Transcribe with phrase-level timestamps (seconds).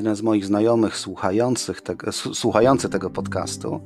[0.00, 3.80] jeden z moich znajomych słuchających tego, słuchający tego podcastu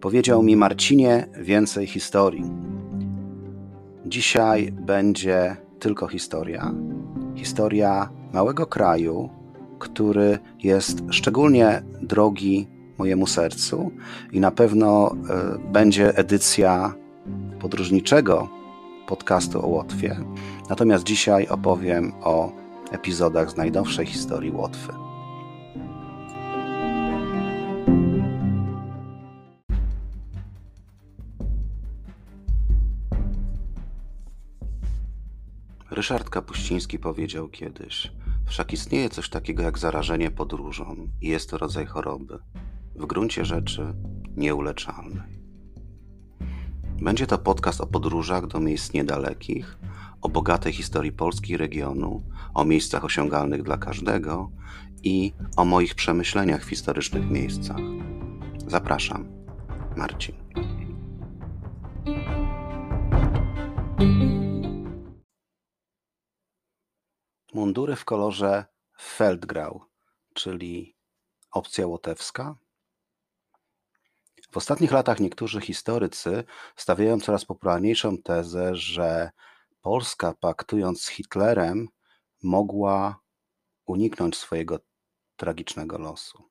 [0.00, 2.50] powiedział mi: Marcinie, więcej historii.
[4.06, 6.74] Dzisiaj będzie tylko historia.
[7.34, 9.30] Historia małego kraju,
[9.78, 13.90] który jest szczególnie drogi mojemu sercu
[14.32, 15.14] i na pewno e,
[15.72, 16.94] będzie edycja
[17.60, 18.48] podróżniczego
[19.06, 20.16] podcastu o Łotwie.
[20.68, 22.52] Natomiast dzisiaj opowiem o
[22.90, 25.09] epizodach z najnowszej historii Łotwy.
[36.00, 38.12] Ryszard Kapuściński powiedział kiedyś:
[38.46, 42.38] Wszak istnieje coś takiego jak zarażenie podróżą i jest to rodzaj choroby,
[42.96, 43.94] w gruncie rzeczy
[44.36, 45.40] nieuleczalnej.
[47.02, 49.78] Będzie to podcast o podróżach do miejsc niedalekich,
[50.22, 52.22] o bogatej historii Polski regionu,
[52.54, 54.50] o miejscach osiągalnych dla każdego
[55.02, 57.80] i o moich przemyśleniach w historycznych miejscach.
[58.66, 59.28] Zapraszam,
[59.96, 60.34] Marcin.
[67.70, 68.64] Mundury w kolorze
[69.00, 69.80] Feldgrau,
[70.34, 70.96] czyli
[71.50, 72.56] opcja łotewska.
[74.50, 76.44] W ostatnich latach niektórzy historycy
[76.76, 79.30] stawiają coraz popularniejszą tezę, że
[79.80, 81.88] Polska, paktując z Hitlerem,
[82.42, 83.20] mogła
[83.86, 84.78] uniknąć swojego
[85.36, 86.50] tragicznego losu.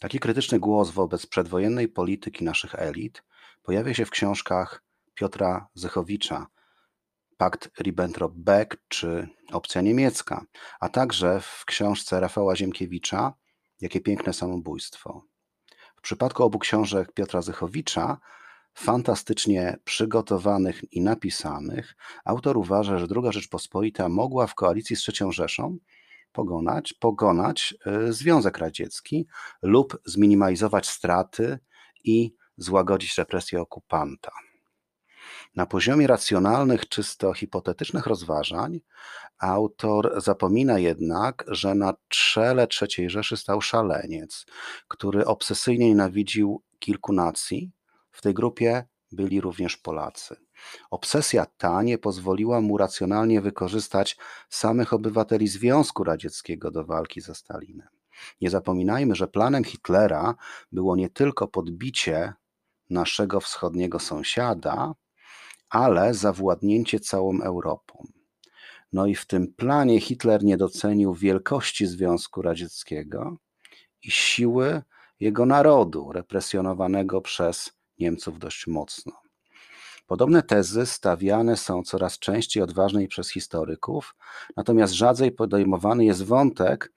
[0.00, 3.22] Taki krytyczny głos wobec przedwojennej polityki naszych elit
[3.62, 4.82] pojawia się w książkach
[5.14, 6.46] Piotra Zychowicza,
[7.44, 10.44] Pakt Ribbentrop-Beck czy Opcja Niemiecka,
[10.80, 13.34] a także w książce Rafała Ziemkiewicza
[13.80, 15.24] Jakie piękne samobójstwo.
[15.96, 18.18] W przypadku obu książek Piotra Zychowicza,
[18.74, 25.78] fantastycznie przygotowanych i napisanych, autor uważa, że II Rzeczpospolita mogła w koalicji z III Rzeszą
[26.32, 27.74] pogonać, pogonać
[28.08, 29.26] y, Związek Radziecki
[29.62, 31.58] lub zminimalizować straty
[32.04, 34.32] i złagodzić represję okupanta.
[35.56, 38.80] Na poziomie racjonalnych, czysto hipotetycznych rozważań,
[39.38, 44.46] autor zapomina jednak, że na czele III Rzeszy stał szaleniec,
[44.88, 47.72] który obsesyjnie nienawidził kilku nacji.
[48.10, 50.36] W tej grupie byli również Polacy.
[50.90, 54.16] Obsesja ta nie pozwoliła mu racjonalnie wykorzystać
[54.48, 57.88] samych obywateli Związku Radzieckiego do walki ze Stalinem.
[58.40, 60.34] Nie zapominajmy, że planem Hitlera
[60.72, 62.32] było nie tylko podbicie
[62.90, 64.94] naszego wschodniego sąsiada,
[65.74, 68.06] ale zawładnięcie całą Europą.
[68.92, 73.36] No i w tym planie Hitler nie docenił wielkości Związku Radzieckiego
[74.02, 74.82] i siły
[75.20, 79.12] jego narodu, represjonowanego przez Niemców dość mocno.
[80.06, 84.14] Podobne tezy stawiane są coraz częściej odważniej przez historyków,
[84.56, 86.92] natomiast rzadziej podejmowany jest wątek,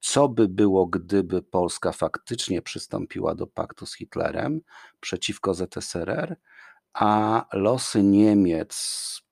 [0.00, 4.60] co by było, gdyby Polska faktycznie przystąpiła do paktu z Hitlerem
[5.00, 6.36] przeciwko ZSRR,
[6.94, 9.22] a losy Niemiec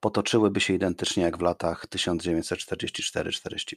[0.00, 3.74] potoczyłyby się identycznie jak w latach 1944-45.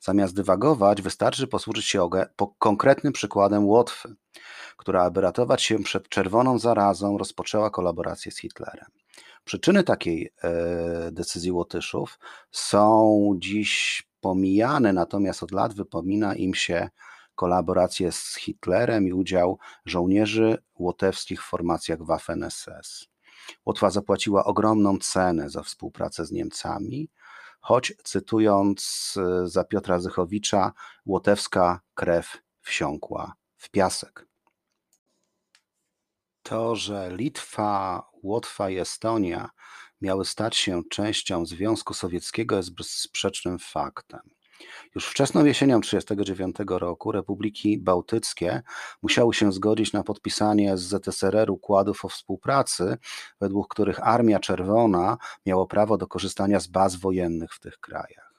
[0.00, 4.14] Zamiast dywagować, wystarczy posłużyć się po konkretnym przykładem Łotwy,
[4.76, 8.86] która, aby ratować się przed czerwoną zarazą, rozpoczęła kolaborację z Hitlerem.
[9.44, 12.18] Przyczyny takiej e, decyzji Łotyszów
[12.50, 16.90] są dziś pomijane, natomiast od lat wypomina im się
[17.34, 23.06] kolaborację z Hitlerem i udział żołnierzy łotewskich w formacjach Waffen-SS.
[23.66, 27.08] Łotwa zapłaciła ogromną cenę za współpracę z Niemcami,
[27.60, 30.72] choć cytując e, za Piotra Zychowicza,
[31.06, 34.26] łotewska krew wsiąkła w piasek.
[36.42, 39.50] To, że Litwa, Łotwa i Estonia
[40.00, 44.20] miały stać się częścią Związku Sowieckiego jest bezsprzecznym faktem.
[44.94, 48.62] Już wczesną jesienią 1939 roku republiki bałtyckie
[49.02, 52.96] musiały się zgodzić na podpisanie z ZSRR układów o współpracy,
[53.40, 58.32] według których Armia Czerwona miała prawo do korzystania z baz wojennych w tych krajach.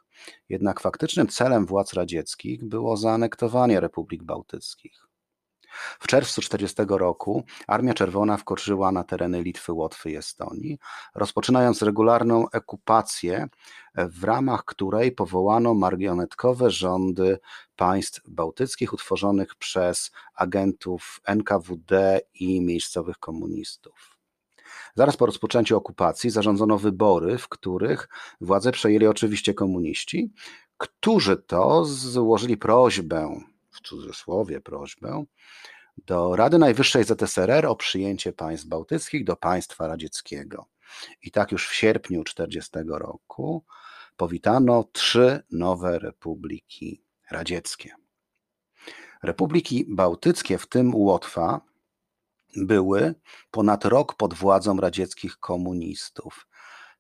[0.50, 5.13] Jednak faktycznym celem władz radzieckich było zaanektowanie republik bałtyckich.
[6.00, 10.80] W czerwcu 1940 roku Armia Czerwona wkroczyła na tereny Litwy, Łotwy i Estonii,
[11.16, 13.48] rozpoczynając regularną okupację,
[13.96, 17.40] w ramach której powołano marionetkowe rządy
[17.76, 24.18] państw bałtyckich utworzonych przez agentów NKWD i miejscowych komunistów.
[24.96, 28.10] Zaraz po rozpoczęciu okupacji zarządzono wybory, w których
[28.42, 30.34] władzę przejęli oczywiście komuniści,
[30.78, 33.44] którzy to złożyli prośbę
[33.84, 35.26] cudzysłowie prośbę
[35.98, 40.66] do Rady Najwyższej ZSRR o przyjęcie państw bałtyckich do państwa radzieckiego.
[41.22, 43.66] I tak już w sierpniu 1940 roku
[44.18, 47.96] powitano trzy nowe republiki radzieckie.
[49.24, 51.62] Republiki bałtyckie, w tym Łotwa,
[52.56, 53.16] były
[53.52, 56.48] ponad rok pod władzą radzieckich komunistów.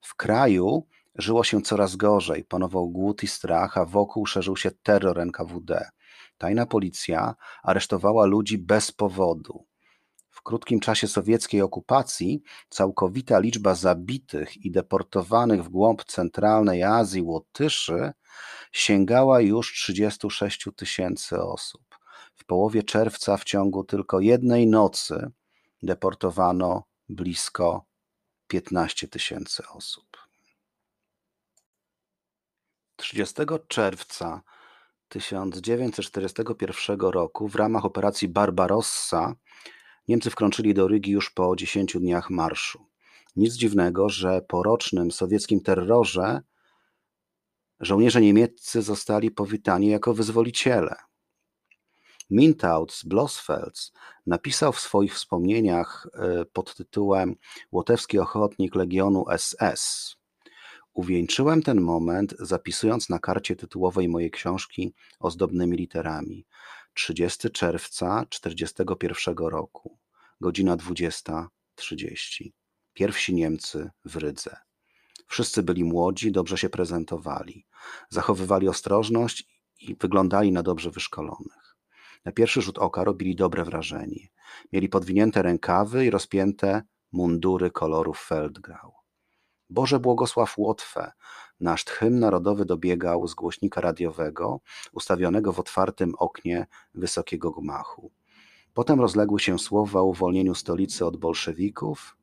[0.01, 5.19] W kraju żyło się coraz gorzej, panował głód i strach, a wokół szerzył się terror
[5.19, 5.89] NKWD.
[6.43, 9.65] Tajna policja aresztowała ludzi bez powodu.
[10.29, 18.11] W krótkim czasie sowieckiej okupacji całkowita liczba zabitych i deportowanych w głąb centralnej Azji Łotyszy
[18.71, 21.83] sięgała już 36 tysięcy osób.
[22.35, 25.31] W połowie czerwca w ciągu tylko jednej nocy
[25.83, 27.85] deportowano blisko
[28.47, 30.17] 15 tysięcy osób.
[32.95, 33.35] 30
[33.67, 34.41] czerwca
[35.13, 39.35] 1941 roku w ramach operacji Barbarossa
[40.07, 42.85] Niemcy wkroczyli do Rygi już po 10 dniach marszu.
[43.35, 46.41] Nic dziwnego, że po rocznym sowieckim terrorze
[47.79, 50.95] żołnierze niemieccy zostali powitani jako wyzwoliciele.
[52.29, 53.91] Mintaud z Blosfelds
[54.25, 57.35] napisał w swoich wspomnieniach e, pod tytułem
[57.71, 60.15] Łotewski ochotnik Legionu SS.
[60.93, 66.45] Uwieńczyłem ten moment, zapisując na karcie tytułowej mojej książki ozdobnymi literami.
[66.93, 69.97] 30 czerwca 1941 roku,
[70.41, 72.49] godzina 20.30.
[72.93, 74.57] Pierwsi Niemcy w Rydze.
[75.27, 77.65] Wszyscy byli młodzi, dobrze się prezentowali,
[78.09, 79.47] zachowywali ostrożność
[79.79, 81.75] i wyglądali na dobrze wyszkolonych.
[82.25, 84.27] Na pierwszy rzut oka robili dobre wrażenie.
[84.73, 89.02] Mieli podwinięte rękawy i rozpięte mundury kolorów Feldgrau.
[89.69, 91.11] Boże błogosław Łotwę,
[91.59, 94.59] nasz hymn narodowy dobiegał z głośnika radiowego
[94.91, 98.11] ustawionego w otwartym oknie wysokiego gmachu.
[98.73, 102.17] Potem rozległy się słowa o uwolnieniu stolicy od bolszewików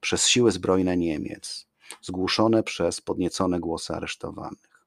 [0.00, 1.66] przez siły zbrojne Niemiec,
[2.02, 4.86] zgłuszone przez podniecone głosy aresztowanych.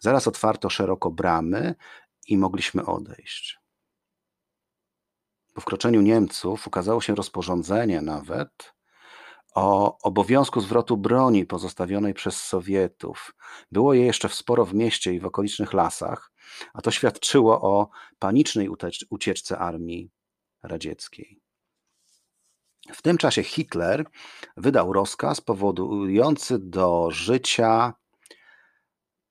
[0.00, 1.74] Zaraz otwarto szeroko bramy
[2.28, 3.60] i mogliśmy odejść.
[5.54, 8.74] Po wkroczeniu Niemców ukazało się rozporządzenie nawet
[9.54, 13.34] o obowiązku zwrotu broni pozostawionej przez Sowietów.
[13.72, 16.32] Było je jeszcze sporo w mieście i w okolicznych lasach,
[16.74, 17.88] a to świadczyło o
[18.18, 18.68] panicznej
[19.10, 20.10] ucieczce armii
[20.62, 21.40] radzieckiej.
[22.92, 24.04] W tym czasie Hitler
[24.56, 27.94] wydał rozkaz powodujący do życia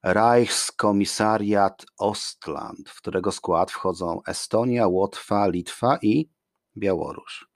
[0.03, 6.29] Reichskomisariat Ostland, w którego skład wchodzą Estonia, Łotwa, Litwa i
[6.77, 7.50] Białoruś.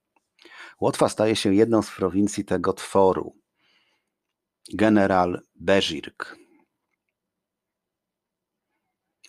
[0.80, 3.36] Łotwa staje się jedną z prowincji tego tworu.
[4.74, 6.36] General Bezirk.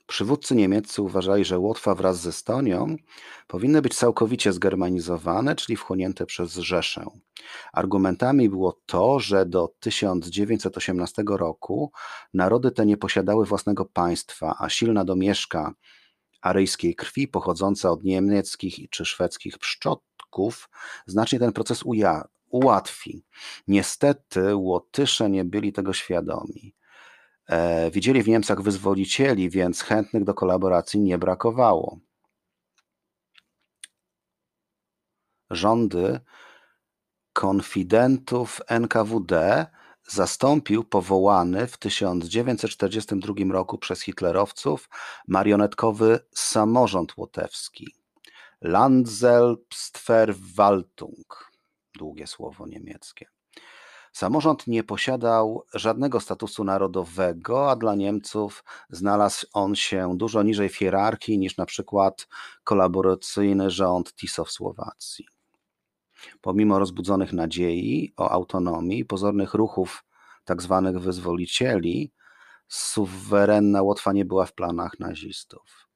[0.07, 2.95] Przywódcy niemieccy uważali, że Łotwa wraz z Estonią
[3.47, 7.06] powinny być całkowicie zgermanizowane, czyli wchłonięte przez Rzeszę.
[7.73, 11.91] Argumentami było to, że do 1918 roku
[12.33, 15.73] narody te nie posiadały własnego państwa, a silna domieszka
[16.41, 19.57] aryjskiej krwi pochodząca od niemieckich czy szwedzkich
[20.27, 20.69] przodków
[21.06, 23.24] znacznie ten proces uja- ułatwi.
[23.68, 26.75] Niestety Łotysze nie byli tego świadomi.
[27.50, 32.00] E, widzieli w Niemcach wyzwolicieli, więc chętnych do kolaboracji nie brakowało.
[35.50, 36.19] Rządy
[37.33, 39.65] konfidentów NKWD
[40.07, 44.90] zastąpił powołany w 1942 roku przez hitlerowców
[45.28, 48.06] marionetkowy samorząd łotewski
[48.61, 51.52] Landselbstverwaltung,
[51.97, 53.26] długie słowo niemieckie.
[54.14, 60.76] Samorząd nie posiadał żadnego statusu narodowego, a dla Niemców znalazł on się dużo niżej w
[60.76, 62.28] hierarchii niż na przykład
[62.64, 65.28] kolaboracyjny rząd TISO w Słowacji.
[66.42, 70.04] Pomimo rozbudzonych nadziei o autonomii, pozornych ruchów
[70.45, 70.81] tzw.
[70.85, 72.11] Tak wyzwolicieli,
[72.68, 75.86] suwerenna Łotwa nie była w planach nazistów.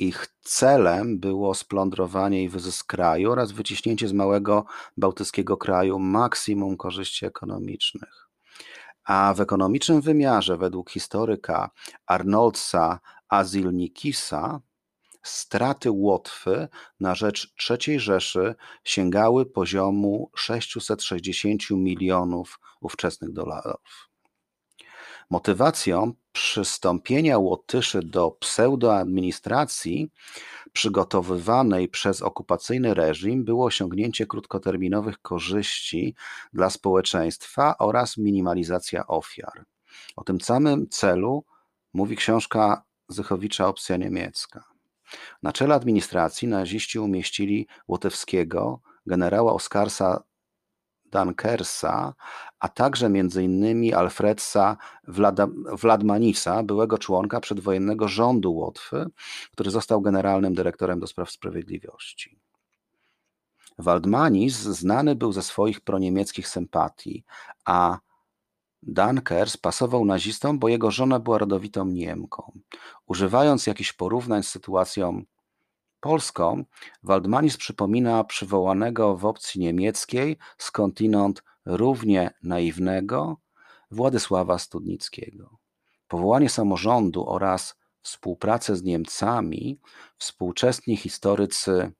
[0.00, 4.64] Ich celem było splądrowanie i wyzysk kraju oraz wyciśnięcie z małego
[4.96, 8.28] bałtyckiego kraju maksimum korzyści ekonomicznych.
[9.04, 11.70] A w ekonomicznym wymiarze, według historyka
[12.06, 14.60] Arnoldsa Azilnikisa,
[15.22, 16.68] straty Łotwy
[17.00, 24.07] na rzecz III Rzeszy sięgały poziomu 660 milionów ówczesnych dolarów.
[25.30, 30.10] Motywacją przystąpienia Łotyszy do pseudoadministracji
[30.72, 36.14] przygotowywanej przez okupacyjny reżim było osiągnięcie krótkoterminowych korzyści
[36.52, 39.64] dla społeczeństwa oraz minimalizacja ofiar.
[40.16, 41.44] O tym samym celu
[41.92, 44.64] mówi książka Zychowicza Opcja niemiecka.
[45.42, 50.22] Na czele administracji naziści umieścili Łotewskiego, generała Oskarsa
[51.10, 52.14] Dankersa,
[52.58, 53.94] a także m.in.
[53.94, 54.76] Alfredsa
[55.72, 59.06] Wladmanisa, byłego członka przedwojennego rządu Łotwy,
[59.52, 62.38] który został generalnym dyrektorem do spraw sprawiedliwości.
[63.78, 67.24] Waldmanis znany był ze swoich proniemieckich sympatii,
[67.64, 67.98] a
[68.82, 72.52] Dankers pasował nazistom, bo jego żona była rodowitą Niemką.
[73.06, 75.22] Używając jakichś porównań z sytuacją
[76.00, 76.64] polską,
[77.02, 83.36] Waldmanis przypomina przywołanego w opcji niemieckiej skądinąd równie naiwnego
[83.90, 85.58] Władysława Studnickiego.
[86.08, 89.80] Powołanie samorządu oraz współpracę z Niemcami
[90.18, 91.92] współczesni historycy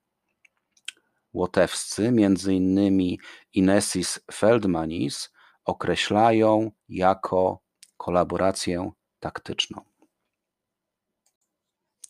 [1.32, 2.12] łotewscy,
[2.50, 3.20] innymi
[3.52, 5.30] Inesis Feldmanis,
[5.64, 7.60] określają jako
[7.96, 8.90] kolaborację
[9.20, 9.97] taktyczną.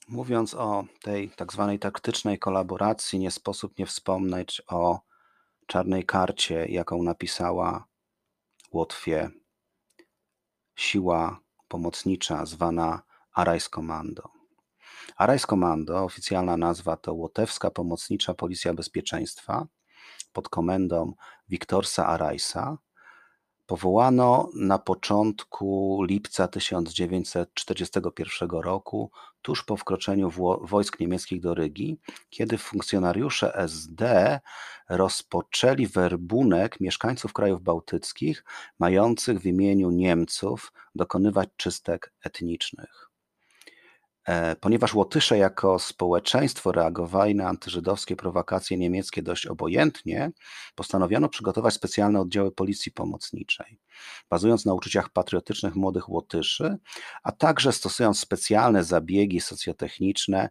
[0.09, 5.01] Mówiąc o tej tak zwanej taktycznej kolaboracji, nie sposób nie wspomnieć o
[5.67, 7.85] czarnej karcie, jaką napisała
[8.73, 9.31] Łotwie
[10.77, 14.29] siła pomocnicza zwana Arais Commando.
[15.17, 19.67] Arais Commando, oficjalna nazwa to Łotewska Pomocnicza Policja Bezpieczeństwa
[20.33, 21.13] pod komendą
[21.49, 22.79] Wiktorsa Araisa,
[23.69, 29.11] Powołano na początku lipca 1941 roku,
[29.43, 30.31] tuż po wkroczeniu
[30.63, 31.99] wojsk niemieckich do Rygi,
[32.31, 34.41] kiedy funkcjonariusze SD
[34.89, 38.45] rozpoczęli werbunek mieszkańców krajów bałtyckich,
[38.79, 43.08] mających w imieniu Niemców dokonywać czystek etnicznych.
[44.29, 50.31] E, ponieważ Łotysze jako społeczeństwo reagowali na antyżydowskie prowokacje niemieckie dość obojętnie,
[50.75, 53.81] postanowiono przygotować specjalne oddziały policji pomocniczej.
[54.31, 56.79] Bazując na uczuciach patriotycznych młodych Łotyszy,
[57.23, 60.49] a także stosując specjalne zabiegi socjotechniczne,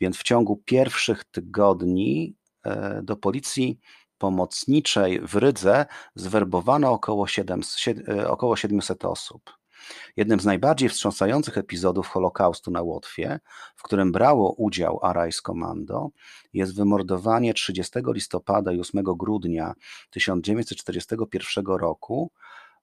[0.00, 3.78] więc w ciągu pierwszych tygodni e, do policji
[4.18, 9.58] pomocniczej w Rydze zwerbowano około, 700, e, około 700 osób.
[10.16, 13.40] Jednym z najbardziej wstrząsających epizodów Holokaustu na Łotwie,
[13.76, 16.10] w którym brało udział Arais Commando,
[16.52, 19.74] jest wymordowanie 30 listopada i 8 grudnia
[20.10, 22.30] 1941 roku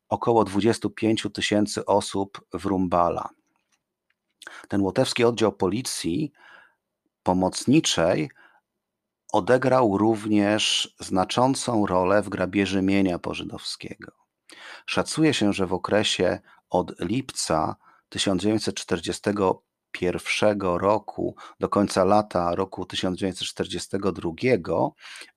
[0.09, 3.29] około 25 tysięcy osób w Rumbala.
[4.67, 6.31] Ten łotewski oddział policji
[7.23, 8.29] pomocniczej
[9.31, 14.11] odegrał również znaczącą rolę w grabieży mienia pożydowskiego.
[14.85, 17.75] Szacuje się, że w okresie od lipca
[18.09, 24.31] 1941 roku do końca lata roku 1942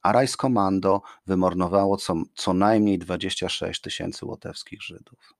[0.03, 5.35] Arais Komando wymordowało co, co najmniej 26 tysięcy łotewskich Żydów.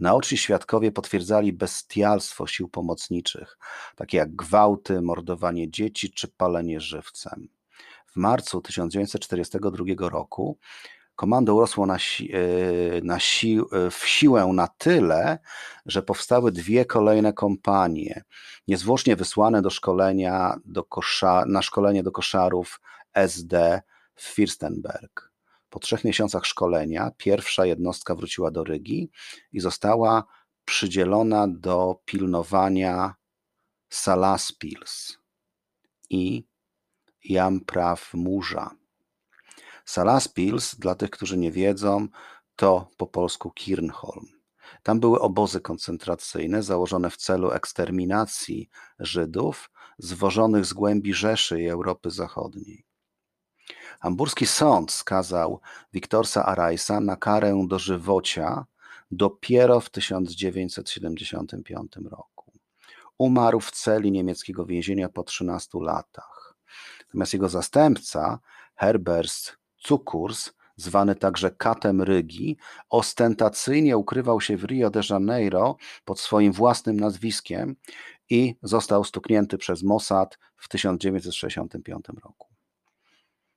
[0.00, 3.58] Naoczni świadkowie potwierdzali bestialstwo sił pomocniczych,
[3.96, 7.48] takie jak gwałty, mordowanie dzieci czy palenie żywcem.
[8.06, 10.58] W marcu 1942 roku
[11.18, 12.38] komando urosło na, si e,
[13.02, 15.38] na si e, w siłę na tyle,
[15.86, 18.24] że powstały dwie kolejne kompanie,
[18.68, 20.84] niezwłocznie wysłane do szkolenia do
[21.46, 22.80] na szkolenie do koszarów
[23.14, 23.82] SD
[24.14, 25.32] w Firstenberg.
[25.70, 29.10] Po trzech miesiącach szkolenia pierwsza jednostka wróciła do Rygi
[29.52, 30.24] i została
[30.64, 33.14] przydzielona do pilnowania
[33.88, 35.18] Salaspils
[36.10, 36.46] i
[37.24, 38.77] Jampraw Murza.
[39.88, 42.08] Salaspils, dla tych, którzy nie wiedzą,
[42.56, 44.26] to po polsku Kirnholm.
[44.82, 48.68] Tam były obozy koncentracyjne założone w celu eksterminacji
[48.98, 52.84] Żydów zwożonych z głębi Rzeszy i Europy Zachodniej.
[54.00, 55.60] Hamburski sąd skazał
[55.92, 58.64] Wiktorsa Araisa na karę dożywocia
[59.10, 62.52] dopiero w 1975 roku.
[63.18, 66.56] Umarł w celi niemieckiego więzienia po 13 latach.
[67.06, 68.38] Natomiast jego zastępca,
[68.74, 72.56] Herbert Cukurs, zwany także Katem Rygi,
[72.90, 77.76] ostentacyjnie ukrywał się w Rio de Janeiro pod swoim własnym nazwiskiem
[78.30, 82.48] i został stuknięty przez Mossad w 1965 roku.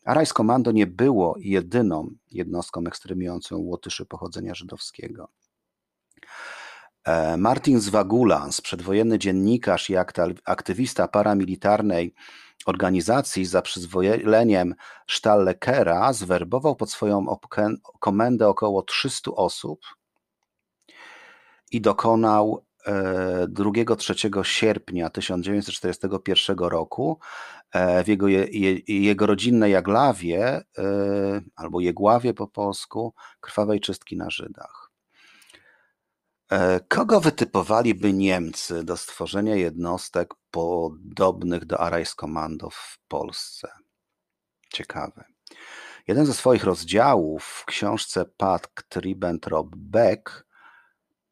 [0.06, 5.28] Arais Komando nie było jedyną jednostką ekstremiującą Łotyszy pochodzenia żydowskiego.
[7.04, 9.96] E, Martin Zwagulans, przedwojenny dziennikarz i
[10.46, 12.14] aktywista paramilitarnej
[12.66, 14.76] organizacji za przyzwoleniem
[15.08, 17.26] Stallekera zwerbował pod swoją
[18.00, 19.80] komendę około 300 osób
[21.72, 27.20] i dokonał 2-3 e, sierpnia 1941 roku
[27.72, 28.28] e, w jego,
[28.88, 30.64] jego rodzinnej Jaglawie, e,
[31.56, 34.81] albo Jegławie po polsku, krwawej czystki na Żydach.
[36.52, 43.68] E, kogo wytypowaliby Niemcy do stworzenia jednostek podobnych do Arais Commando w Polsce?
[44.74, 45.24] Ciekawe.
[46.08, 50.44] Jeden ze swoich rozdziałów w książce Pakt Ribbentrop-Beck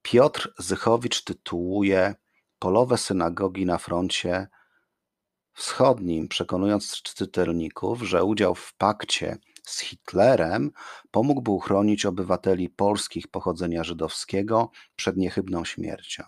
[0.02, 2.16] Piotr Zychowicz tytułuje
[2.60, 4.48] Polowe synagogi na froncie
[5.54, 9.38] wschodnim, przekonując czytelników, że udział w pakcie
[9.70, 10.72] z Hitlerem
[11.12, 16.24] pomógłby uchronić obywateli polskich pochodzenia żydowskiego przed niechybną śmiercią.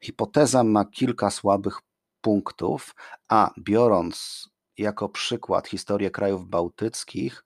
[0.00, 1.80] Hipoteza ma kilka słabych
[2.20, 2.94] punktów,
[3.28, 4.48] a biorąc
[4.78, 7.44] jako przykład historię krajów bałtyckich,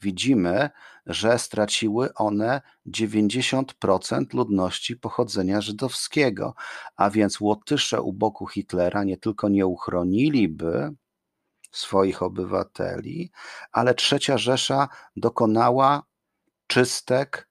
[0.00, 0.70] widzimy,
[1.06, 6.54] że straciły one 90% ludności pochodzenia żydowskiego,
[6.96, 10.94] a więc Łotysze u boku Hitlera nie tylko nie uchroniliby
[11.72, 13.30] swoich obywateli,
[13.72, 16.02] ale trzecia Rzesza dokonała
[16.66, 17.48] czystek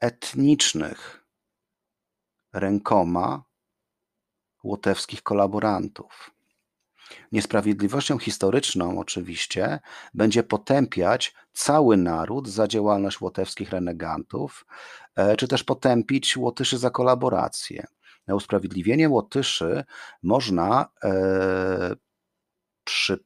[0.00, 1.24] etnicznych
[2.52, 3.44] rękoma
[4.64, 6.30] łotewskich kolaborantów.
[7.32, 9.80] Niesprawiedliwością historyczną oczywiście
[10.14, 14.66] będzie potępiać cały naród za działalność łotewskich renegantów,
[15.16, 17.86] e, czy też potępić Łotyszy za kolaborację.
[18.26, 19.84] Na usprawiedliwienie Łotyszy
[20.22, 21.10] można e,
[22.84, 23.24] przy,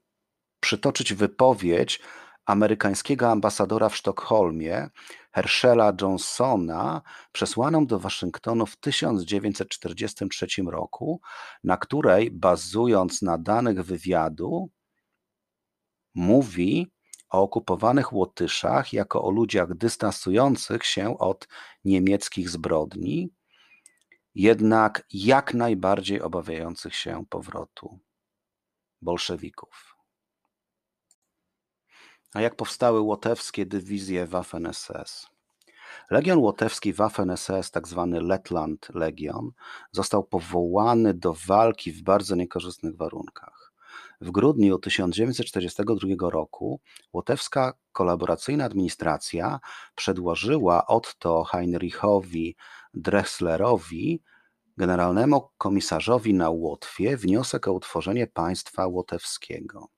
[0.61, 2.01] przytoczyć wypowiedź
[2.47, 4.91] amerykańskiego ambasadora w Sztokholmie,
[5.33, 11.21] Herschela Johnsona, przesłaną do Waszyngtonu w 1943 roku,
[11.65, 14.71] na której, bazując na danych wywiadu,
[16.15, 16.93] mówi
[17.31, 21.49] o okupowanych Łotyszach jako o ludziach dystansujących się od
[21.85, 23.31] niemieckich zbrodni,
[24.35, 27.99] jednak jak najbardziej obawiających się powrotu
[29.03, 29.97] bolszewików.
[32.35, 35.27] A jak powstały łotewskie dywizje Waffen-SS?
[36.11, 39.51] Legion Łotewski Waffen-SS, tak zwany Letland Legion,
[39.93, 43.73] został powołany do walki w bardzo niekorzystnych warunkach.
[44.21, 46.81] W grudniu 1942 roku
[47.13, 49.61] łotewska kolaboracyjna administracja
[49.95, 52.57] przedłożyła Otto Heinrichowi
[52.95, 54.23] Drechslerowi,
[54.79, 59.89] generalnemu komisarzowi na Łotwie, wniosek o utworzenie państwa łotewskiego.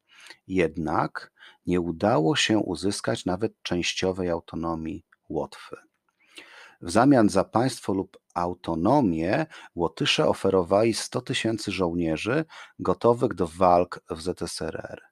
[0.46, 1.32] Jednak
[1.66, 5.76] nie udało się uzyskać nawet częściowej autonomii Łotwy.
[6.80, 12.44] W zamian za państwo lub autonomię Łotysze oferowali 100 tysięcy żołnierzy
[12.78, 15.02] gotowych do walk w ZSRR.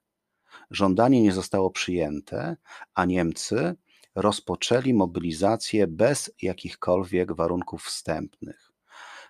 [0.71, 2.57] Żądanie nie zostało przyjęte,
[2.93, 3.75] a Niemcy
[4.15, 8.68] rozpoczęli mobilizację bez jakichkolwiek warunków wstępnych.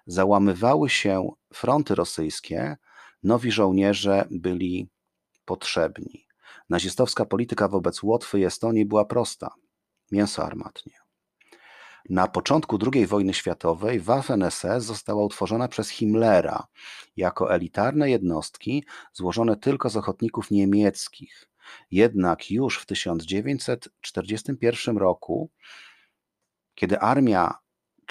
[0.09, 2.77] Załamywały się fronty rosyjskie,
[3.23, 4.89] nowi żołnierze byli
[5.45, 6.27] potrzebni.
[6.69, 9.53] Nazistowska polityka wobec Łotwy i Estonii była prosta:
[10.11, 10.93] mięso armatnie.
[12.09, 16.67] Na początku II wojny światowej Waffen-SS została utworzona przez Himmlera
[17.17, 21.49] jako elitarne jednostki złożone tylko z ochotników niemieckich.
[21.91, 25.49] Jednak już w 1941 roku,
[26.75, 27.53] kiedy armia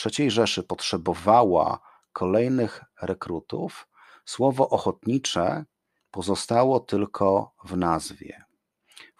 [0.07, 1.88] III Rzeszy potrzebowała
[2.19, 3.89] kolejnych rekrutów,
[4.25, 5.65] słowo ochotnicze
[6.11, 8.45] pozostało tylko w nazwie.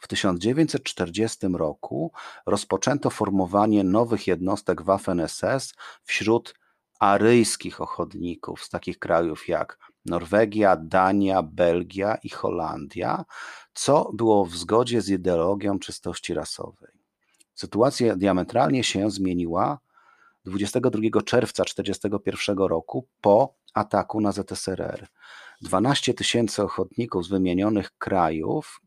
[0.01, 2.13] W 1940 roku
[2.47, 6.55] rozpoczęto formowanie nowych jednostek Waffen-SS wśród
[7.01, 13.25] aryjskich ochotników z takich krajów jak Norwegia, Dania, Belgia i Holandia,
[13.75, 16.93] co było w zgodzie z ideologią czystości rasowej.
[17.55, 19.79] Sytuacja diametralnie się zmieniła
[20.45, 25.09] 22 czerwca 1941 roku po ataku na ZSRR.
[25.61, 28.81] 12 tysięcy ochotników z wymienionych krajów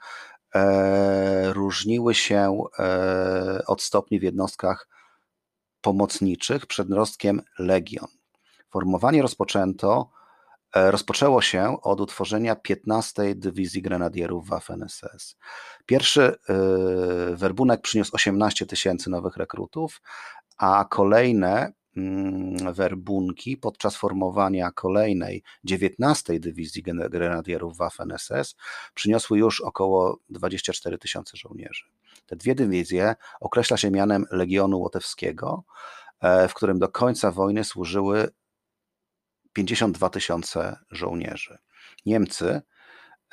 [0.55, 2.65] e, różniły się
[3.67, 4.89] od stopni w jednostkach
[5.85, 8.09] pomocniczych przed rostkiem legion.
[8.71, 10.11] Formowanie rozpoczęto
[10.75, 15.37] E, rozpoczęło się od utworzenia 15 Dywizji Grenadierów Waffen-SS.
[15.87, 16.37] Pierwszy e,
[17.37, 20.03] werbunek przyniósł 18 tysięcy nowych rekrutów,
[20.59, 28.55] a kolejne mm, werbunki podczas formowania kolejnej 19 Dywizji Grenadierów Waffen-SS
[28.95, 31.85] przyniosły już około 24 tysiące żołnierzy.
[32.27, 35.65] Te dwie dywizje określa się mianem Legionu Łotewskiego,
[36.21, 38.29] e, w którym do końca wojny służyły
[39.53, 41.59] 52 tysiące żołnierzy.
[42.07, 42.63] Niemcy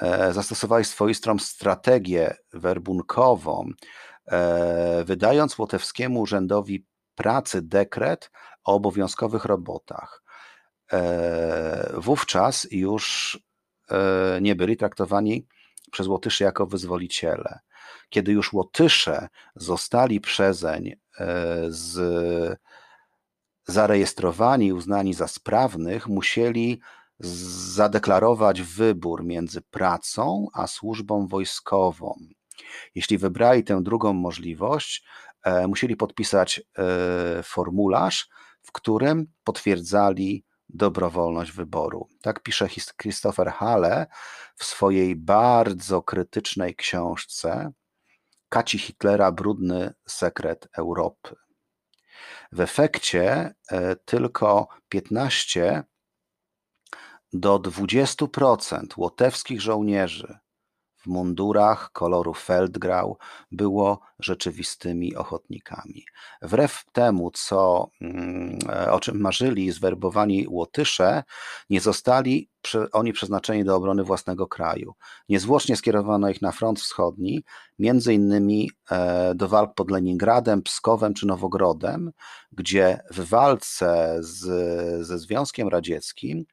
[0.01, 3.69] e, zastosowali swoistą strategię werbunkową,
[4.27, 8.31] e, wydając Łotewskiemu Urzędowi Pracy dekret
[8.63, 10.23] o obowiązkowych robotach.
[11.93, 13.39] Wówczas już
[14.41, 15.47] nie byli traktowani
[15.91, 17.59] przez Łotyszy jako wyzwoliciele.
[18.09, 20.95] Kiedy już Łotysze zostali przezeń
[21.67, 22.59] z
[23.67, 26.79] zarejestrowani i uznani za sprawnych, musieli
[27.19, 32.19] zadeklarować wybór między pracą a służbą wojskową.
[32.95, 35.03] Jeśli wybrali tę drugą możliwość,
[35.43, 38.29] e, musieli podpisać e, formularz,
[38.61, 42.07] w którym potwierdzali dobrowolność wyboru.
[42.21, 42.67] Tak pisze
[43.01, 44.07] Christopher Halle
[44.55, 47.71] w swojej bardzo krytycznej książce
[48.51, 51.35] Kaci Hitlera Brudny sekret Europy.
[52.51, 55.83] W efekcie e, tylko 15
[57.33, 60.39] do 20% łotewskich żołnierzy
[61.01, 63.17] w mundurach koloru Feldgrau
[63.51, 66.05] było rzeczywistymi ochotnikami.
[66.41, 68.59] Wbrew temu, co, mm,
[68.91, 71.23] o czym marzyli zwerbowani Łotysze,
[71.69, 72.49] nie zostali
[72.91, 74.93] oni przeznaczeni do obrony własnego kraju.
[75.29, 77.43] Niezwłocznie skierowano ich na front wschodni,
[77.79, 82.11] między innymi e, do walk pod Leningradem, Pskowem czy Nowogrodem,
[82.51, 84.41] gdzie w walce z,
[85.07, 86.45] ze Związkiem Radzieckim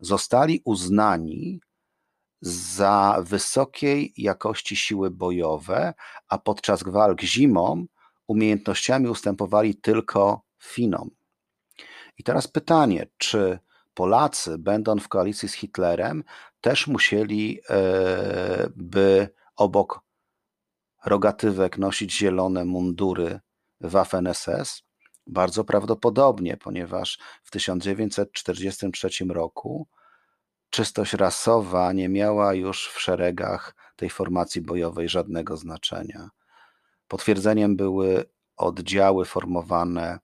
[0.00, 1.60] zostali uznani
[2.40, 5.94] za wysokiej jakości siły bojowe,
[6.28, 7.86] a podczas walk zimą
[8.26, 11.10] umiejętnościami ustępowali tylko Finom.
[12.18, 13.58] I teraz pytanie, czy
[13.94, 16.24] Polacy, będąc w koalicji z Hitlerem,
[16.60, 20.00] też musieli e, by obok
[21.04, 23.40] rogatywek nosić zielone mundury
[23.80, 24.82] Waffen-SS?
[25.26, 29.88] Bardzo prawdopodobnie, ponieważ w 1943 roku
[30.70, 36.30] czystość rasowa nie miała już w szeregach tej formacji bojowej żadnego znaczenia.
[37.08, 38.24] Potwierdzeniem były
[38.56, 40.18] oddziały formowane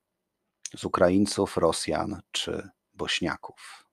[0.75, 3.87] z Ukraińców, Rosjan czy Bośniaków.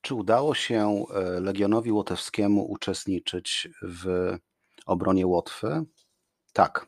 [0.00, 4.36] Czy udało się e, Legionowi Łotewskiemu uczestniczyć w
[4.86, 5.84] obronie Łotwy?
[6.52, 6.86] Tak.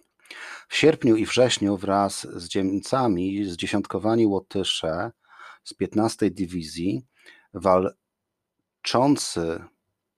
[0.68, 5.10] W sierpniu i wrześniu wraz z dzielnicami zdziesiątkowani Łotysze
[5.66, 7.04] z 15 Dywizji,
[8.84, 9.64] walczący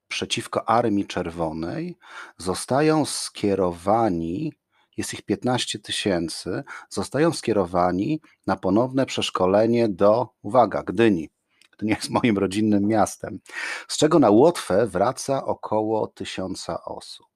[0.09, 1.97] przeciwko Armii Czerwonej,
[2.37, 4.53] zostają skierowani,
[4.97, 11.31] jest ich 15 tysięcy, zostają skierowani na ponowne przeszkolenie do, uwaga, Gdyni.
[11.73, 13.41] Gdynia jest moim rodzinnym miastem,
[13.89, 17.27] z czego na Łotwę wraca około tysiąca osób.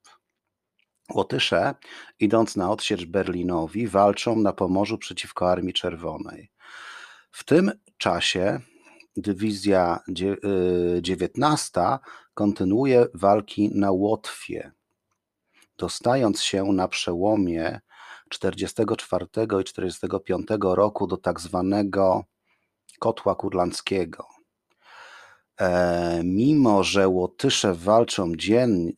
[1.14, 1.74] Łotysze,
[2.20, 6.50] idąc na odsiecz Berlinowi, walczą na Pomorzu przeciwko Armii Czerwonej.
[7.32, 8.60] W tym czasie
[9.16, 10.00] dywizja
[11.00, 11.98] dziewiętnasta
[12.34, 14.72] kontynuuje walki na Łotwie,
[15.78, 17.80] dostając się na przełomie
[18.28, 19.26] 44
[19.60, 22.24] i 45 roku do tak zwanego
[22.98, 24.26] kotła kurlandzkiego.
[25.60, 28.32] E, mimo, że Łotysze walczą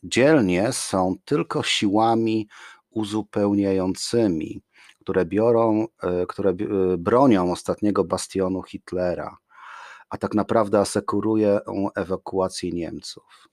[0.02, 2.48] dzielnie, są tylko siłami
[2.90, 4.62] uzupełniającymi
[5.04, 6.54] które biorą, e, które e,
[6.98, 9.36] bronią ostatniego bastionu Hitlera,
[10.10, 11.58] a tak naprawdę asekurują
[11.94, 13.48] ewakuację Niemców.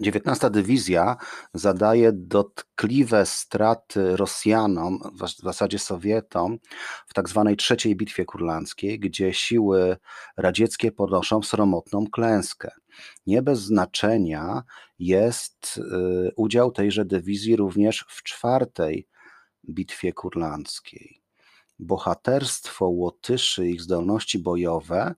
[0.00, 1.16] 19 dywizja
[1.54, 6.58] zadaje dotkliwe straty Rosjanom, w zasadzie Sowietom,
[7.06, 9.96] w tak zwanej trzeciej bitwie kurlandzkiej, gdzie siły
[10.36, 12.70] radzieckie ponoszą sromotną klęskę.
[13.26, 14.62] Nie bez znaczenia
[14.98, 19.08] jest e, udział tejże dywizji również w czwartej
[19.68, 21.20] bitwie kurlandzkiej.
[21.78, 25.14] bohaterstwo Łotyszy ich zdolności bojowe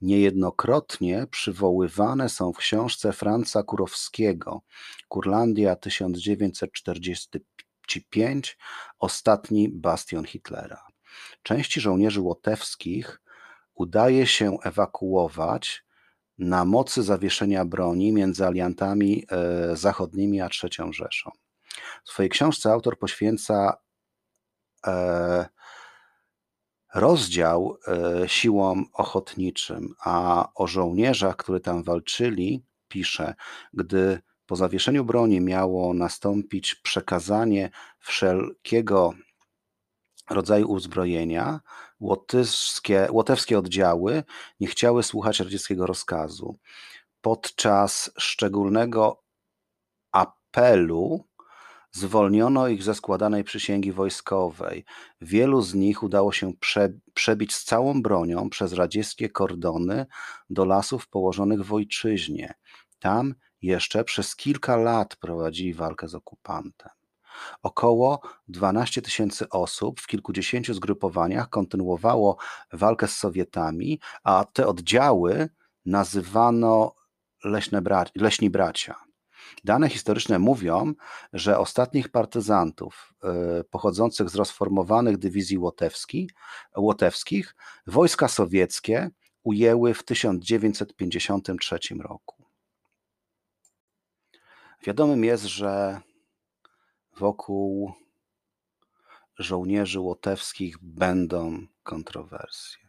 [0.00, 4.62] niejednokrotnie przywoływane są w książce Franca Kurowskiego
[5.08, 8.58] Kurlandia 1945
[8.98, 10.86] Ostatni bastion Hitlera.
[11.42, 13.20] Części żołnierzy łotewskich
[13.74, 15.84] udaje się ewakuować
[16.38, 21.30] na mocy zawieszenia broni między aliantami e, zachodnimi a III Rzeszą.
[22.04, 23.76] W swojej książce autor poświęca
[24.86, 25.48] e,
[26.94, 33.34] rozdział e, siłom ochotniczym, a o żołnierzach, którzy tam walczyli, pisze,
[33.72, 39.14] gdy po zawieszeniu broni miało nastąpić przekazanie wszelkiego
[40.30, 41.60] rodzaju uzbrojenia,
[42.00, 44.24] łotyskie, łotewskie oddziały
[44.60, 46.58] nie chciały słuchać radzieckiego rozkazu.
[47.20, 49.22] Podczas szczególnego
[50.12, 51.24] apelu
[51.92, 54.84] zwolniono ich ze składanej przysięgi wojskowej.
[55.20, 60.06] Wielu z nich udało się prze, przebić z całą bronią przez radzieckie kordony
[60.50, 62.54] do lasów położonych w ojczyźnie.
[62.98, 66.90] Tam jeszcze przez kilka lat prowadzili walkę z okupantem.
[67.62, 72.36] Około 12 tysięcy osób w kilkudziesięciu zgrupowaniach kontynuowało
[72.72, 75.48] walkę z Sowietami, a te oddziały
[75.86, 76.94] nazywano
[77.44, 77.82] leśne
[78.14, 79.09] leśni bracia.
[79.64, 80.94] Dane historyczne mówią,
[81.32, 83.14] że ostatnich partyzantów
[83.60, 86.30] y, pochodzących z rozformowanych dywizji łotewski,
[86.76, 87.54] łotewskich
[87.86, 89.10] wojska sowieckie
[89.42, 92.44] ujęły w 1953 roku.
[94.86, 96.00] Wiadomym jest, że
[97.16, 97.92] wokół
[99.38, 102.88] żołnierzy łotewskich będą kontrowersje.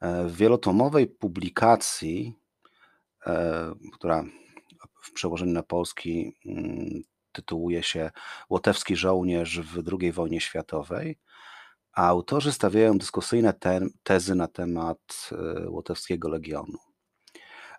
[0.00, 2.38] E, w wielotomowej publikacji,
[3.26, 4.24] e, która
[5.06, 8.10] w przełożeniu na polski mm, tytułuje się
[8.50, 11.18] Łotewski żołnierz w II wojnie światowej,
[11.92, 13.54] a autorzy stawiają dyskusyjne
[14.02, 16.78] tezy na temat e, Łotewskiego Legionu.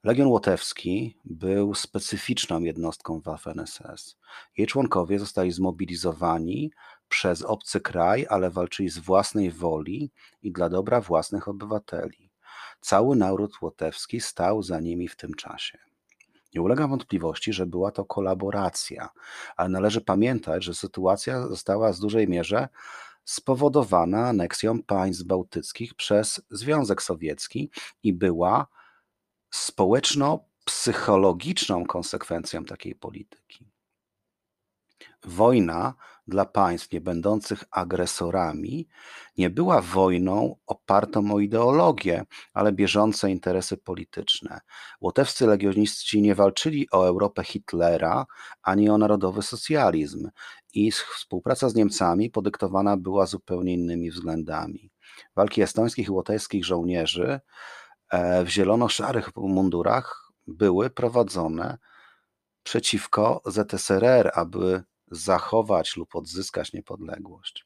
[0.04, 4.16] Legion Łotewski był specyficzną jednostką Waffen-SS.
[4.58, 6.72] Jej członkowie zostali zmobilizowani
[7.10, 10.12] przez obcy kraj, ale walczyli z własnej woli
[10.42, 12.32] i dla dobra własnych obywateli.
[12.82, 15.78] Cały naród łotewski stał za nimi w tym czasie.
[16.56, 19.10] Nie ulega wątpliwości, że była to kolaboracja,
[19.56, 22.68] ale należy pamiętać, że sytuacja została w dużej mierze
[23.24, 27.72] spowodowana aneksją państw bałtyckich przez Związek Sowiecki
[28.04, 28.68] i była
[29.50, 33.72] społeczno-psychologiczną konsekwencją takiej polityki.
[35.24, 35.94] Wojna
[36.28, 38.88] dla państw niebędących agresorami
[39.38, 44.60] nie była wojną opartą o ideologię, ale bieżące interesy polityczne.
[45.02, 48.26] Łotewscy legioniści nie walczyli o Europę Hitlera
[48.62, 50.30] ani o narodowy socjalizm
[50.74, 54.92] i współpraca z Niemcami podyktowana była zupełnie innymi względami.
[55.36, 57.40] Walki estońskich i łotewskich żołnierzy
[58.10, 61.78] E, w zielono-szarych mundurach były prowadzone
[62.64, 67.66] przeciwko ZSRR, aby zachować lub odzyskać niepodległość.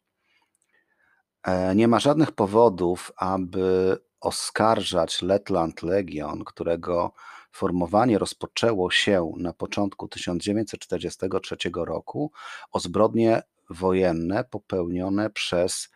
[1.44, 7.14] E, nie ma żadnych powodów, aby oskarżać Letland Legion, którego
[7.52, 12.32] formowanie rozpoczęło się na początku 1943 roku,
[12.72, 15.90] o zbrodnie wojenne popełnione przez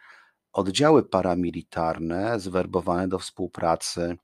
[0.54, 4.18] oddziały paramilitarne zwerbowane do współpracy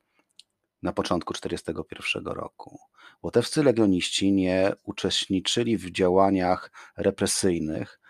[0.82, 2.80] na początku 1941 roku.
[3.24, 8.02] Łotewscy legioniści nie uczestniczyli w działaniach represyjnych,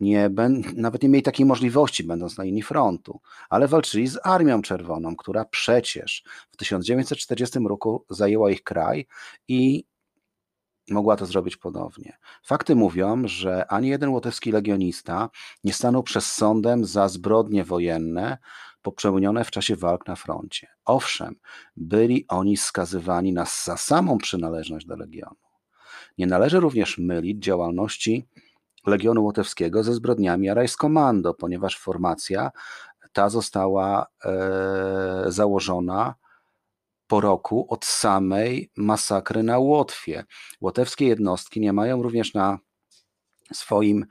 [0.00, 0.30] nie,
[0.76, 5.44] nawet nie mieli takiej możliwości, będąc na linii frontu, ale walczyli z Armią Czerwoną, która
[5.44, 9.06] przecież w 1940 roku zajęła ich kraj
[9.48, 9.84] i
[10.90, 12.18] mogła to zrobić ponownie.
[12.42, 15.30] Fakty mówią, że ani jeden łotewski legionista
[15.64, 18.38] nie stanął przed sądem za zbrodnie wojenne
[18.82, 20.68] popełnione w czasie walk na froncie.
[20.84, 21.36] Owszem,
[21.76, 25.36] byli oni skazywani na za samą przynależność do legionu.
[26.18, 28.28] Nie należy również mylić działalności
[28.86, 32.50] Legionu Łotewskiego ze zbrodniami Reichskommando, ponieważ formacja
[33.12, 36.14] ta została e, założona
[37.06, 40.24] po roku od samej masakry na Łotwie.
[40.60, 42.58] Łotewskie jednostki nie mają również na
[43.52, 44.06] swoim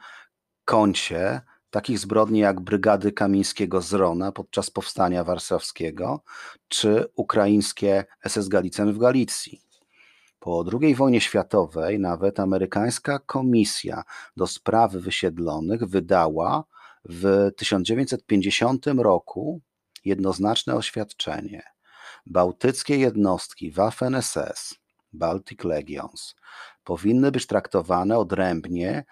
[0.65, 6.23] koncie takich zbrodni jak brygady Kamińskiego z Rona podczas powstania warszawskiego,
[6.67, 9.61] czy ukraińskie SS Galicen w Galicji.
[10.39, 14.03] Po II wojnie światowej nawet amerykańska komisja
[14.37, 16.63] do spraw wysiedlonych wydała
[17.05, 19.61] w 1950 roku
[20.05, 21.63] jednoznaczne oświadczenie.
[22.25, 24.75] Bałtyckie jednostki Waffen-SS,
[25.13, 26.35] Baltic Legions,
[26.83, 29.05] powinny być traktowane odrębnie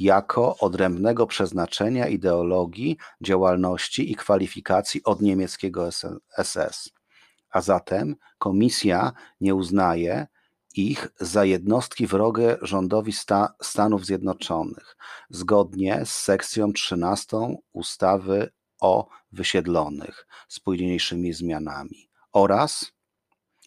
[0.00, 5.90] jako odrębnego przeznaczenia, ideologii, działalności i kwalifikacji od niemieckiego
[6.42, 6.90] SS.
[7.50, 10.26] A zatem komisja nie uznaje
[10.74, 14.96] ich za jednostki wrogie rządowi Sta Stanów Zjednoczonych,
[15.30, 17.36] zgodnie z sekcją 13
[17.72, 22.92] ustawy o wysiedlonych z późniejszymi zmianami oraz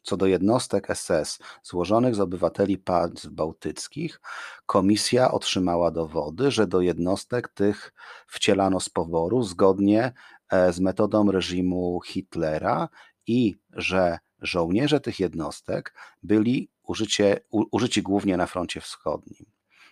[0.02, 4.22] co do jednostek SS złożonych z obywateli państw bałtyckich,
[4.66, 7.94] komisja otrzymała dowody, że do jednostek tych
[8.28, 10.14] wcielano z poboru zgodnie
[10.50, 12.90] e, z metodą reżimu Hitlera
[13.28, 19.46] i że żołnierze tych jednostek byli użycie, użyci głównie na froncie wschodnim.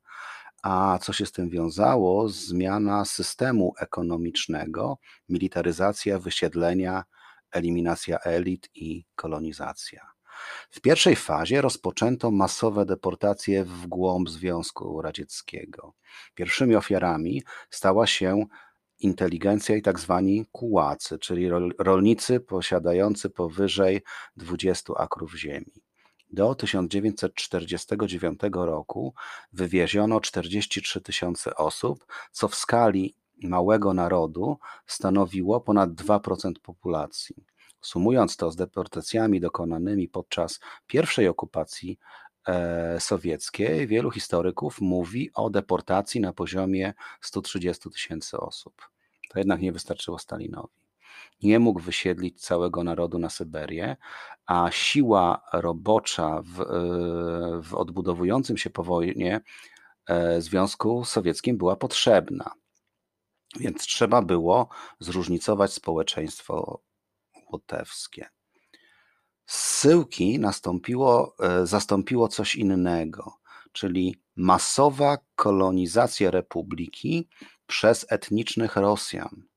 [0.62, 2.28] a co się z tym wiązało?
[2.28, 7.04] Zmiana systemu ekonomicznego, militaryzacja, wysiedlenia,
[7.52, 10.10] eliminacja elit i kolonizacja.
[10.70, 15.94] W pierwszej fazie rozpoczęto masowe deportacje w głąb Związku Radzieckiego.
[16.34, 18.44] Pierwszymi ofiarami stała się
[18.98, 24.02] inteligencja i tak zwani kułacy, czyli rolnicy posiadający powyżej
[24.36, 25.89] 20 akrów ziemi.
[26.32, 29.14] Do 1949 roku
[29.52, 37.44] wywieziono 43 tysiące osób, co w skali małego narodu stanowiło ponad 2% populacji.
[37.80, 41.98] Sumując to z deportacjami dokonanymi podczas pierwszej okupacji
[42.46, 48.90] e, sowieckiej, wielu historyków mówi o deportacji na poziomie 130 tysięcy osób.
[49.30, 50.79] To jednak nie wystarczyło Stalinowi
[51.42, 53.96] nie mógł wysiedlić całego narodu na Syberię,
[54.46, 56.64] a siła robocza w, e,
[57.62, 59.40] w odbudowującym się po wojnie
[60.06, 62.52] e, Związku Sowieckim była potrzebna.
[63.60, 64.68] Więc trzeba było
[65.00, 66.82] zróżnicować społeczeństwo
[67.52, 68.28] łotewskie.
[69.46, 73.34] Zsyłki nastąpiło, e, zastąpiło coś innego,
[73.72, 77.28] czyli masowa kolonizacja republiki
[77.66, 79.49] przez etnicznych Rosjan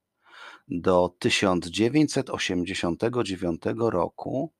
[0.67, 4.53] do 1989 roku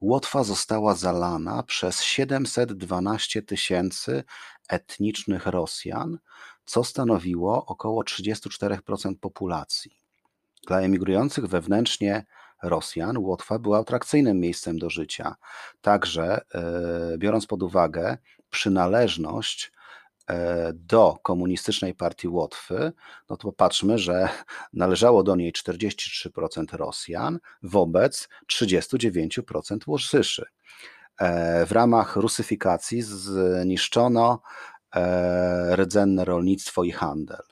[0.00, 4.24] Łotwa została zalana przez 712 tysięcy
[4.68, 6.18] etnicznych Rosjan,
[6.64, 10.04] co stanowiło około 34% populacji.
[10.66, 12.24] Dla emigrujących wewnętrznie
[12.62, 15.34] Rosjan Łotwa była atrakcyjnym miejscem do życia.
[15.80, 18.18] Także, e, biorąc pod uwagę
[18.50, 19.72] przynależność
[20.74, 22.92] do komunistycznej partii Łotwy,
[23.30, 24.28] no to popatrzmy, że
[24.72, 30.46] należało do niej 43% Rosjan wobec 39% Łosyszy.
[31.18, 34.40] E, w ramach rusyfikacji zniszczono
[34.94, 37.42] e, rdzenne rolnictwo i handel.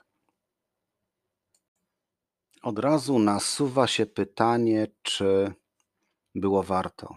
[2.61, 5.53] Od razu nasuwa się pytanie, czy
[6.35, 7.15] było warto.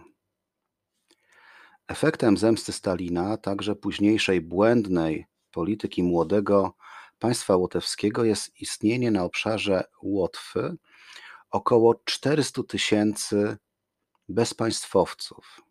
[1.87, 5.25] Efektem zemsty Stalina, także późniejszej błędnej
[5.57, 6.73] polityki młodego
[7.19, 10.77] państwa łotewskiego jest istnienie na obszarze Łotwy
[11.51, 13.57] około 400 tysięcy
[14.29, 15.61] bezpaństwowców.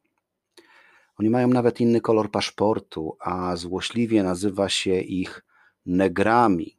[1.18, 5.44] Oni mają nawet inny kolor paszportu, a złośliwie nazywa się ich
[5.86, 6.78] negrami,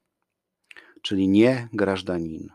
[1.01, 2.49] czyli nie grażdanin.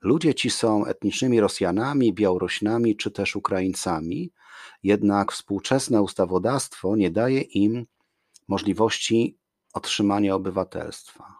[0.00, 4.32] Ludzie ci są etnicznymi Rosjanami, Białorusinami czy też Ukraińcami,
[4.82, 7.86] jednak współczesne ustawodawstwo nie daje im
[8.48, 9.41] możliwości
[9.72, 11.38] otrzymania obywatelstwa.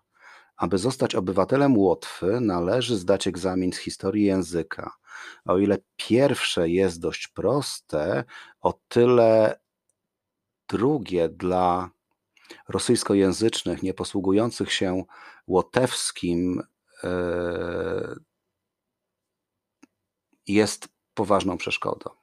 [0.57, 4.93] Aby zostać obywatelem Łotwy, należy zdać egzamin z historii języka.
[5.45, 8.25] O ile pierwsze jest dość proste,
[8.61, 9.61] o tyle
[10.69, 11.91] drugie dla
[12.69, 15.05] rosyjskojęzycznych, nieposługujących się
[15.47, 16.63] łotewskim,
[17.05, 18.15] e,
[20.47, 22.22] jest poważną przeszkodą.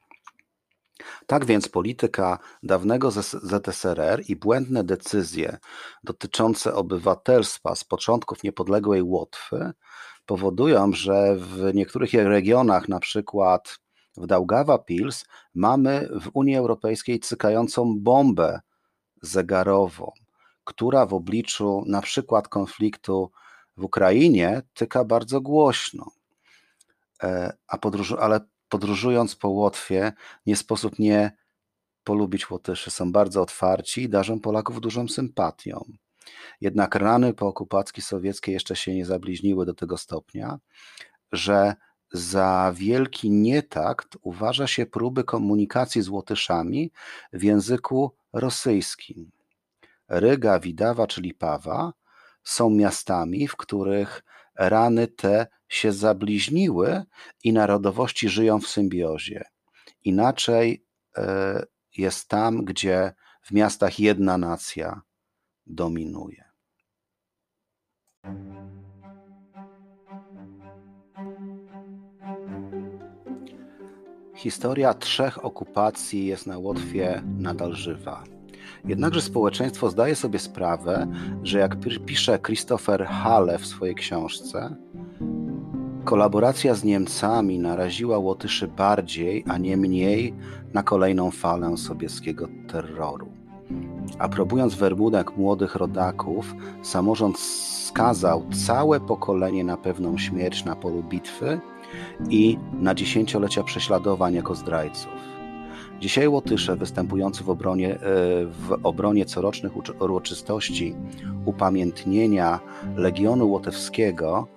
[1.29, 5.57] Tak więc polityka dawnego ZSRR i błędne decyzje
[6.03, 9.71] dotyczące obywatelstwa z początków niepodległej Łotwy
[10.25, 13.79] powodują, że w niektórych regionach, na przykład
[14.17, 15.25] w Daugawa Pils,
[15.55, 18.59] mamy w Unii Europejskiej cykającą bombę
[19.21, 20.11] zegarową,
[20.63, 23.31] która w obliczu na przykład konfliktu
[23.77, 26.05] w Ukrainie tyka bardzo głośno.
[27.23, 28.39] E, a podróż, ale
[28.69, 30.13] podróżując po Łotwie,
[30.45, 31.31] nie sposób nie
[32.03, 32.91] polubić Łotyszy.
[32.91, 35.85] Są bardzo otwarci i darzą Polaków dużą sympatią.
[36.61, 40.59] Jednak rany po okupacji sowieckiej jeszcze się nie zabliźniły do tego stopnia,
[41.31, 41.75] że
[42.11, 46.91] za wielki nietakt uważa się próby komunikacji z Łotyszami
[47.33, 49.31] w języku rosyjskim.
[50.07, 51.93] Ryga, Widawa czy Lipawa
[52.43, 54.23] są miastami, w których
[54.59, 57.03] rany te się zabliźniły
[57.43, 59.43] i narodowości żyją w symbiozie.
[60.03, 60.85] Inaczej
[61.17, 61.63] e,
[61.97, 65.01] jest tam, gdzie w miastach jedna nacja
[65.67, 66.49] dominuje.
[74.35, 78.38] Historia trzech okupacji jest na Łotwie nadal żywa.
[78.85, 81.07] Jednakże społeczeństwo zdaje sobie sprawę,
[81.43, 81.75] że jak
[82.05, 84.75] pisze Christopher Halle w swojej książce,
[86.05, 90.33] kolaboracja z Niemcami naraziła Łotyszy bardziej, a nie mniej
[90.73, 93.27] na kolejną falę sowieckiego terroru.
[94.19, 101.59] Aprobując werbunek młodych rodaków, samorząd skazał całe pokolenie na pewną śmierć na polu bitwy
[102.29, 105.28] i na dziesięciolecia prześladowań jako zdrajców.
[105.99, 107.99] Dzisiaj Łotysze występujący w obronie, e,
[108.45, 110.95] w obronie corocznych uroczystości
[111.45, 112.59] upamiętnienia
[112.95, 114.47] Legionu Łotewskiego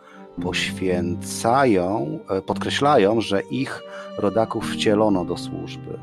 [0.42, 3.82] poświęcają, e, podkreślają, że ich
[4.18, 5.98] rodaków wcielono do służby.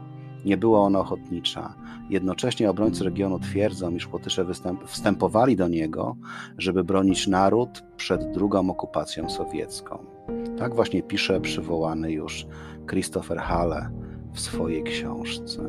[0.45, 1.73] Nie była ona ochotnicza.
[2.09, 4.45] Jednocześnie obrońcy regionu twierdzą, iż Łotysze
[4.85, 6.15] wstępowali do niego,
[6.57, 10.05] żeby bronić naród przed drugą okupacją sowiecką.
[10.57, 12.47] Tak właśnie pisze przywołany już
[12.89, 14.08] Christopher Halle
[14.39, 15.61] w swojej książce.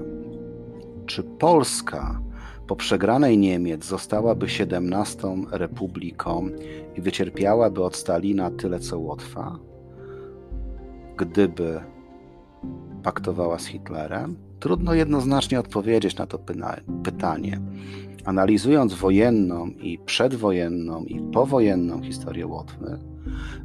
[1.07, 2.21] Czy Polska
[2.67, 6.49] po przegranej Niemiec zostałaby 17 republiką
[6.97, 9.59] i wycierpiałaby od Stalina tyle co Łotwa,
[11.17, 11.81] gdyby
[13.03, 14.37] paktowała z Hitlerem?
[14.61, 16.39] Trudno jednoznacznie odpowiedzieć na to
[17.03, 17.61] pytanie.
[18.25, 22.99] Analizując wojenną i przedwojenną i powojenną historię Łotwy,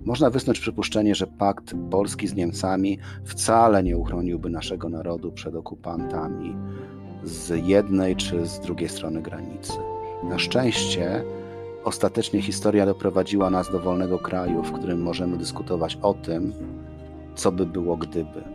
[0.05, 6.55] można wysnuć przypuszczenie, że pakt Polski z Niemcami wcale nie uchroniłby naszego narodu przed okupantami
[7.23, 9.73] z jednej czy z drugiej strony granicy.
[10.23, 11.23] Na szczęście
[11.83, 16.53] ostatecznie historia doprowadziła nas do wolnego kraju, w którym możemy dyskutować o tym,
[17.35, 18.54] co by było gdyby.